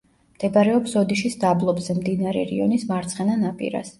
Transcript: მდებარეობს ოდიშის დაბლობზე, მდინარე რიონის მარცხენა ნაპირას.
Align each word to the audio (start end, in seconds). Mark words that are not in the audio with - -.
მდებარეობს 0.35 0.95
ოდიშის 1.01 1.35
დაბლობზე, 1.43 1.97
მდინარე 1.99 2.47
რიონის 2.53 2.89
მარცხენა 2.93 3.39
ნაპირას. 3.45 3.87